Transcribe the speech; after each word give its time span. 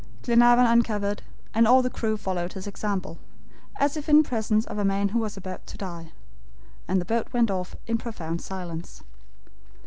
Glenarvan 0.23 0.65
uncovered, 0.65 1.21
and 1.53 1.67
all 1.67 1.83
the 1.83 1.89
crew 1.91 2.17
followed 2.17 2.53
his 2.53 2.65
example, 2.65 3.19
as 3.79 3.95
if 3.95 4.09
in 4.09 4.23
presence 4.23 4.65
of 4.65 4.79
a 4.79 4.83
man 4.83 5.09
who 5.09 5.19
was 5.19 5.37
about 5.37 5.67
to 5.67 5.77
die, 5.77 6.11
and 6.87 6.99
the 6.99 7.05
boat 7.05 7.31
went 7.33 7.51
off 7.51 7.75
in 7.85 7.99
profound 7.99 8.41
silence. 8.41 9.03